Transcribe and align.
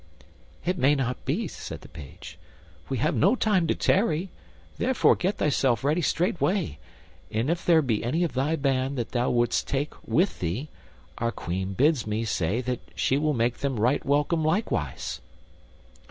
"It 0.65 0.79
may 0.79 0.95
not 0.95 1.23
be," 1.25 1.47
said 1.47 1.81
the 1.81 1.87
Page; 1.87 2.39
"we 2.89 2.97
have 2.97 3.13
no 3.13 3.35
time 3.35 3.67
to 3.67 3.75
tarry, 3.75 4.29
therefore 4.79 5.15
get 5.15 5.37
thyself 5.37 5.83
ready 5.83 6.01
straightway; 6.01 6.79
and 7.29 7.51
if 7.51 7.63
there 7.63 7.83
be 7.83 8.03
any 8.03 8.23
of 8.23 8.33
thy 8.33 8.55
band 8.55 8.97
that 8.97 9.11
thou 9.11 9.29
wouldst 9.29 9.67
take 9.67 9.91
with 10.07 10.39
thee, 10.39 10.69
our 11.19 11.31
Queen 11.31 11.73
bids 11.73 12.07
me 12.07 12.25
say 12.25 12.61
that 12.61 12.79
she 12.95 13.19
will 13.19 13.35
make 13.35 13.59
them 13.59 13.79
right 13.79 14.03
welcome 14.03 14.43
likewise." 14.43 15.21